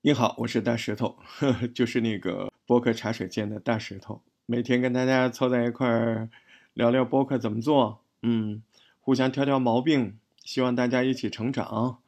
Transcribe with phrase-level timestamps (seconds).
[0.00, 6.30] 你好，我是大石头，呵就是那个播客茶水间的大石头，每天跟大家凑在一块儿
[6.72, 8.62] 聊聊播客怎么做，嗯，
[9.00, 11.98] 互相挑挑毛病，希望大家一起成长，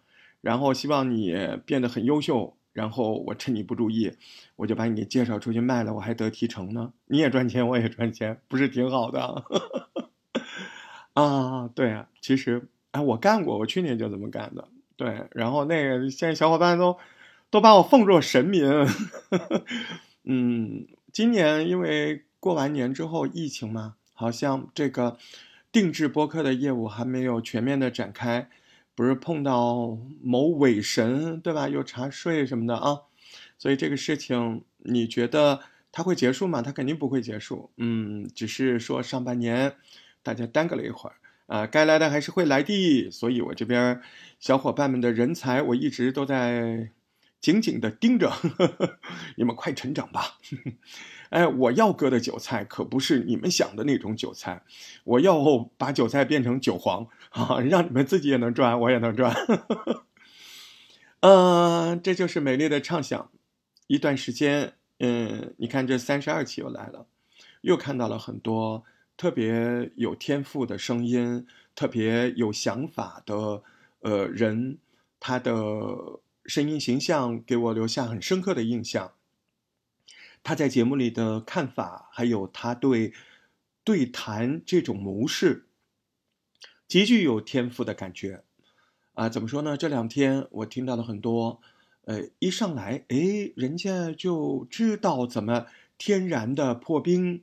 [0.40, 1.34] 然后希望你
[1.66, 4.12] 变得很优秀，然后我趁你不注意，
[4.54, 9.44] 我就把你介绍出去卖了，我还得提成呢，你也赚钱，我也赚钱，不是挺好的？
[11.14, 16.96] 啊，对啊，其实哎，我干过，我去年就这么干的，对，然后那个现在小伙伴都。
[17.50, 18.86] 都把我奉若神明，
[20.22, 25.18] 嗯，今年因为过完年之后疫情嘛，好像这个
[25.72, 28.48] 定制播客的业务还没有全面的展开，
[28.94, 31.68] 不是碰到某伪神对吧？
[31.68, 33.00] 有查税什么的啊，
[33.58, 36.62] 所以这个事情你觉得它会结束吗？
[36.62, 39.74] 它肯定不会结束，嗯，只是说上半年
[40.22, 44.00] 大家耽搁了一会儿啊，该来的还是会来的，所以我这边
[44.38, 46.90] 小伙伴们的人才我一直都在。
[47.40, 48.98] 紧紧的盯着呵呵，
[49.36, 50.38] 你们快成长吧！
[51.30, 54.62] 哎，我要割的韭菜可不是你们想的那种韭菜，
[55.04, 55.38] 我要
[55.78, 59.34] 把韭菜变成韭黄啊，让你们自己也能赚，我也能赚。
[61.20, 63.30] 嗯， 这就是美丽的畅想。
[63.86, 67.06] 一段时间，嗯，你看这三十二期又来了，
[67.62, 68.84] 又看到了很多
[69.16, 73.62] 特别有天赋的声音，特别有想法的
[74.00, 74.78] 呃人，
[75.18, 75.54] 他的。
[76.46, 79.12] 声音形象给我留下很深刻的印象。
[80.42, 83.12] 他在节目里的看法，还有他对
[83.84, 85.66] 对谈这种模式，
[86.88, 88.42] 极具有天赋的感觉。
[89.12, 89.76] 啊，怎么说呢？
[89.76, 91.60] 这两天我听到了很多，
[92.04, 95.66] 呃，一上来，哎，人家就知道怎么
[95.98, 97.42] 天然的破冰，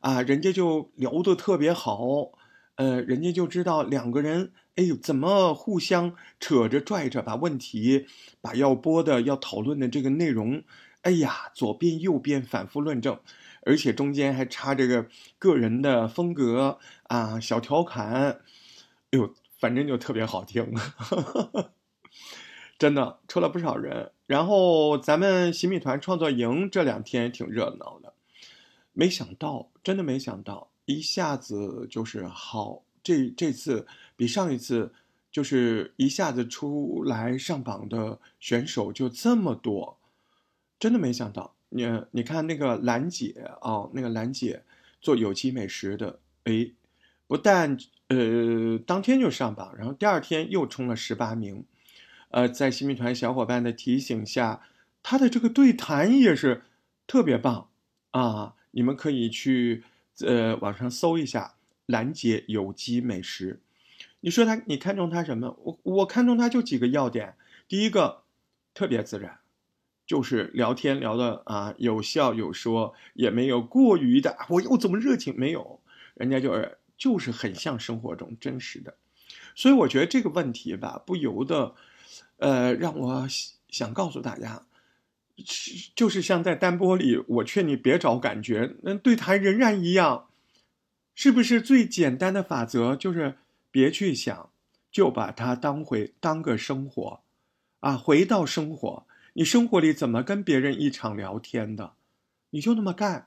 [0.00, 2.32] 啊，人家就聊得特别好，
[2.78, 4.52] 呃，人家就知道两个人。
[4.76, 8.06] 哎呦，怎么互相扯着拽着，把问题、
[8.40, 10.62] 把要播的、要讨论的这个内容，
[11.02, 13.18] 哎呀，左边右边反复论证，
[13.62, 15.08] 而且中间还插这个
[15.40, 18.40] 个人的风格啊，小调侃，
[19.10, 20.72] 哎呦，反正就特别好听，
[22.78, 24.12] 真的抽了不少人。
[24.28, 28.12] 然后咱们洗米团创作营这两天挺热闹的，
[28.92, 32.82] 没想到，真的没想到，一下子就是好。
[33.02, 34.92] 这这次比上一次，
[35.30, 39.98] 就是一下子出来上榜的选手就这么多，
[40.80, 41.54] 真的没想到。
[41.68, 44.64] 你你看那个兰姐啊，那个兰姐
[45.00, 46.70] 做有机美食的，哎，
[47.26, 47.78] 不但
[48.08, 51.64] 呃当天就上榜，然后第二天又冲了十八名。
[52.30, 54.62] 呃，在新米团小伙伴的提醒下，
[55.02, 56.62] 他的这个对谈也是
[57.06, 57.68] 特别棒
[58.10, 58.54] 啊！
[58.72, 59.84] 你们可以去
[60.20, 61.54] 呃网上搜一下。
[61.90, 63.60] 拦截有机美食，
[64.20, 65.58] 你说他，你看中他什么？
[65.62, 67.34] 我我看中他就几个要点。
[67.66, 68.24] 第一个，
[68.74, 69.38] 特别自然，
[70.06, 75.34] 就是聊天聊的啊，有笑有说，也没有过于的我又怎么热情？
[75.34, 75.80] 没有，
[76.12, 78.94] 人家就是就是很像生活中真实的。
[79.54, 81.74] 所以我觉得这个问题吧，不由得，
[82.36, 83.26] 呃，让我
[83.70, 84.66] 想告诉大家，
[85.94, 90.26] 就是像在单播里，我劝你别找感觉，那对谈仍然一样。
[91.14, 93.38] 是不是最简单的法则就是
[93.72, 94.50] 别去想，
[94.88, 97.20] 就把它当回当个生活，
[97.80, 101.94] 啊，回到生活，你生活里怎么跟别人一场聊天的，
[102.50, 103.26] 你就那么干，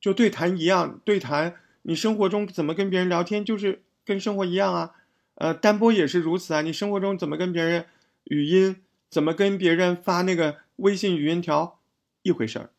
[0.00, 4.94] 就对谈一样对谈，你生活中怎么跟别人聊天，就是跟生活一样啊，
[5.34, 7.84] 呃，单播也是如此啊，你生活中怎么跟别人
[8.24, 8.76] 语音，
[9.10, 11.80] 怎么跟别人发那个微信语音条，
[12.22, 12.70] 一回事儿，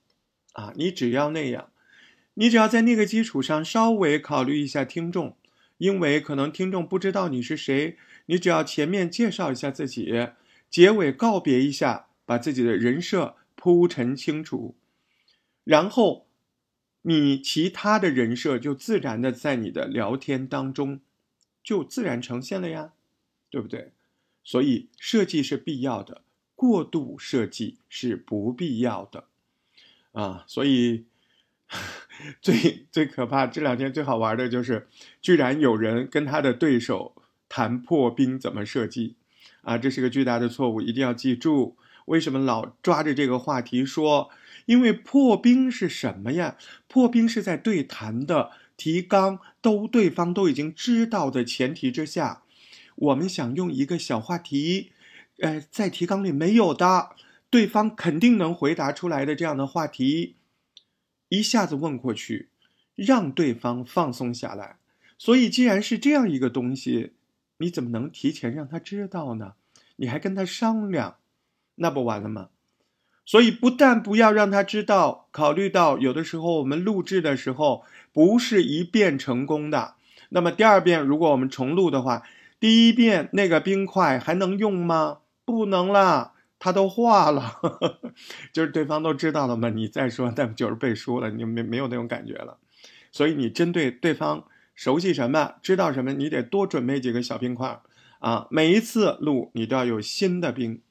[0.53, 1.71] 啊，你只要那样。
[2.35, 5.37] 你只要在那个基础上稍微考虑一下听众，
[5.77, 10.11] 因为可能听众不知道你是谁，你只要前面介绍一下自己，
[10.69, 14.75] 结尾告别一下，把自己的人设铺陈清楚，
[15.63, 16.27] 然后
[17.03, 20.99] 你其他的人设就自然的在你的聊天当中
[21.63, 22.91] 就自然呈现了呀，
[23.49, 23.93] 对不对？
[24.43, 26.21] 所以设计是必要的，
[26.55, 29.25] 过度设计是不必要的，
[30.13, 31.05] 啊，所以。
[32.39, 34.87] 最最可怕，这两天最好玩的就是，
[35.19, 37.15] 居然有人跟他的对手
[37.49, 39.15] 谈破冰怎么设计，
[39.63, 41.75] 啊，这是个巨大的错误，一定要记住。
[42.05, 44.29] 为什么老抓着这个话题说？
[44.67, 46.55] 因为破冰是什么呀？
[46.87, 52.43] 破冰是在对谈的提纲都对方都已经知道的前提之下，
[52.95, 54.91] 我们想用一个小话题，
[55.39, 57.09] 呃，在提纲里没有的，
[57.49, 60.35] 对方肯定能回答出来的这样的话题。
[61.29, 62.49] 一下子问过去，
[62.95, 64.77] 让对方放松下来。
[65.17, 67.13] 所以，既然是这样一个东西，
[67.57, 69.53] 你怎么能提前让他知道呢？
[69.97, 71.17] 你还跟他商量，
[71.75, 72.49] 那不完了吗？
[73.25, 77.83] 所以不但不要让他知道，考虑到有的时候我们录制的时候
[78.13, 79.95] 不是一遍成功的，
[80.29, 82.23] 那么第二遍如果我们重录的话，
[82.59, 85.19] 第一遍那个冰块还能用吗？
[85.45, 87.59] 不能啦，它都化了，
[88.51, 89.69] 就是对方都知道了嘛。
[89.69, 91.29] 你再说那不就是背书了？
[91.29, 92.57] 你没没有那种感觉了。
[93.11, 97.79] 所以你针对对方熟悉什么，知道什么，你得多准备几个小冰块
[98.19, 98.47] 啊。
[98.49, 100.81] 每一次录你都要有新的冰，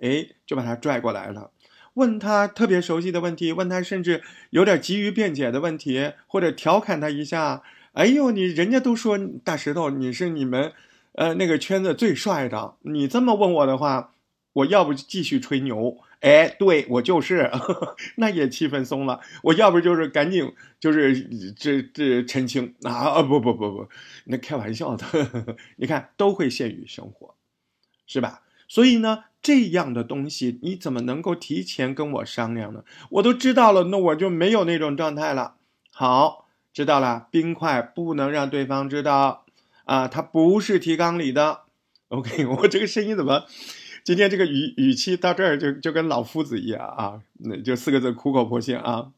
[0.00, 1.52] 哎，就把他拽过来了。
[1.94, 7.62] 问他特别熟悉的问题，问他甚至有点急于辩解的问题，或者调侃他一下。
[7.92, 10.72] 哎呦，你人家都说大石头，你是你们，
[11.18, 12.76] 呃，那个圈子最帅的。
[12.82, 14.12] 你这么问我的话，
[14.52, 15.98] 我要不继续吹牛？
[16.20, 17.50] 哎，对我就是，
[18.16, 19.20] 那也气氛松了。
[19.42, 21.20] 我要不就是赶紧就是
[21.54, 23.88] 这这澄清啊，不不不不，
[24.26, 25.04] 那开玩笑的。
[25.76, 27.34] 你看都会限于生活，
[28.06, 28.42] 是吧？
[28.68, 29.24] 所以呢。
[29.40, 32.82] 这样的东西你怎么能够提前跟我商量呢？
[33.10, 35.54] 我都知道了，那我就没有那种状态了。
[35.92, 39.46] 好，知道了，冰块不能让对方知道
[39.88, 41.62] 啊，它不是提纲里的。
[42.08, 43.46] OK， 我这个声音怎么
[44.04, 47.22] 今天这个语语气到这儿就就跟老夫子一样啊？
[47.38, 49.12] 那就四个字苦口婆心啊。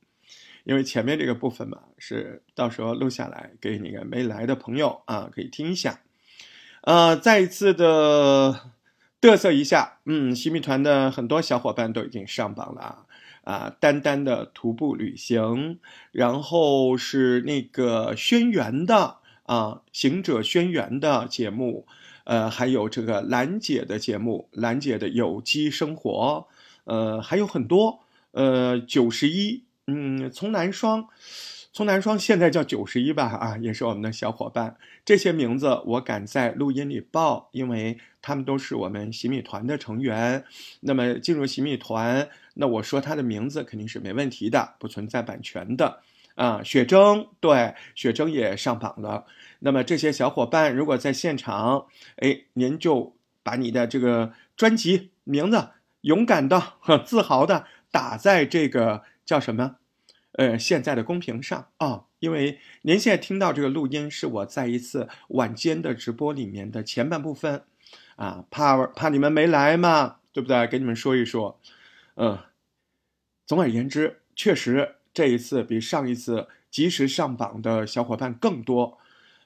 [0.64, 6.00] 因为前面这个部分嘛，是到时候录下来给那个没来的朋友啊可以听一下。
[6.82, 8.70] 呃，再一次的。
[9.20, 13.04] 嘚瑟一下，嗯，新密团的很多小伙伴都已经上榜了
[13.44, 13.76] 啊！
[13.78, 15.78] 丹丹的徒步旅行，
[16.10, 19.18] 然后是那个轩辕的
[19.50, 21.84] 啊，行者轩辕的节目，
[22.22, 26.46] 呃，还有这个兰姐的节目，兰姐的有机生活，
[26.84, 27.98] 呃，还有很多，
[28.30, 31.08] 呃，九十一，嗯，从南双。
[31.72, 34.76] 从南双现在叫九十一吧，啊，也是我们的小伙伴。
[35.04, 40.44] 这些名字我敢在录音里报，因为他们都是我们洗米团的成员。
[40.80, 46.02] 那么进入洗米团，那我说他的名字肯定是没问题的，不存在版权的。
[46.34, 49.26] 啊，雪征，对，雪征也上榜了。
[49.60, 51.86] 那么这些小伙伴如果在现场，
[52.16, 55.68] 哎，您就把你的这个专辑名字
[56.02, 56.74] 勇敢的、
[57.04, 59.76] 自豪的打在这个叫什么？
[60.32, 67.64] 呃，现在的公屏上啊，因为您现在听到这个录音是我在一次晚间的直播里面的前半部分，
[68.14, 70.66] 啊，怕怕你们没来嘛，对不对？
[70.68, 71.60] 给你们说一说，
[72.14, 72.38] 嗯，
[73.44, 78.98] 总而言之，确实这一次比上一次及时上榜的小伙伴更多，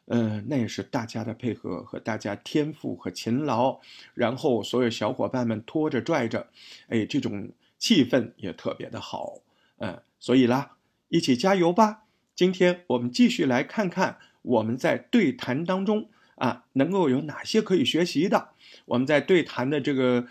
[0.06, 3.80] 嗯，那也是大家的配合和大家天赋和勤劳，
[4.14, 6.48] 然后所有小伙伴们拖着拽着，
[6.88, 9.34] 哎，这种气氛也特别的好，
[9.78, 10.02] 嗯。
[10.20, 10.78] 所以啦，
[11.08, 12.04] 一起加油吧！
[12.34, 18.52] 今天我们继续来看看我们在对谈当中啊，能够有哪些可以学习的。
[18.86, 20.26] 我们在对谈的这个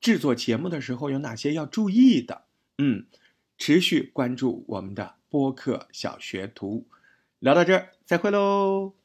[0.00, 2.44] 制作节目的时候有哪些要注意的？
[2.78, 3.04] 嗯，
[3.58, 6.86] 持续关注我们的播客小学徒。
[7.38, 9.03] 聊到这儿，再会喽。